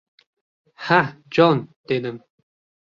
—Ha, 0.87 0.99
jon!— 1.37 1.63
dedim. 1.87 2.21